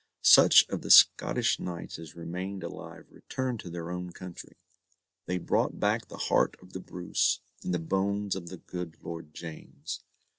Such 0.23 0.67
of 0.69 0.81
the 0.81 0.89
Scottish 0.89 1.59
knights 1.59 1.99
as 1.99 2.15
remained 2.15 2.63
alive 2.63 3.05
returned 3.11 3.59
to 3.59 3.69
their 3.69 3.91
own 3.91 4.11
country. 4.11 4.57
They 5.27 5.37
brought 5.37 5.79
back 5.79 6.07
the 6.07 6.17
heart 6.17 6.57
of 6.59 6.73
the 6.73 6.79
Bruce, 6.79 7.39
and 7.63 7.71
the 7.71 7.77
bones 7.77 8.35
of 8.35 8.49
the 8.49 8.57
good 8.57 8.97
Lord 9.03 9.31
James. 9.35 10.03